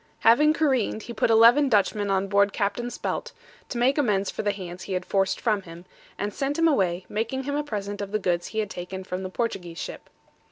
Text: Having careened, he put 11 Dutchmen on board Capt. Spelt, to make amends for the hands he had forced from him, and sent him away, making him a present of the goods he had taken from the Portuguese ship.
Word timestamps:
Having 0.21 0.53
careened, 0.53 1.03
he 1.03 1.13
put 1.13 1.29
11 1.29 1.69
Dutchmen 1.69 2.09
on 2.09 2.27
board 2.27 2.53
Capt. 2.53 2.81
Spelt, 2.91 3.33
to 3.69 3.77
make 3.77 3.99
amends 3.99 4.31
for 4.31 4.41
the 4.41 4.49
hands 4.51 4.85
he 4.85 4.93
had 4.93 5.05
forced 5.05 5.39
from 5.39 5.61
him, 5.61 5.85
and 6.17 6.33
sent 6.33 6.57
him 6.57 6.67
away, 6.67 7.05
making 7.07 7.43
him 7.43 7.55
a 7.55 7.63
present 7.63 8.01
of 8.01 8.11
the 8.11 8.17
goods 8.17 8.47
he 8.47 8.57
had 8.57 8.69
taken 8.71 9.03
from 9.03 9.21
the 9.21 9.29
Portuguese 9.29 9.77
ship. 9.77 10.09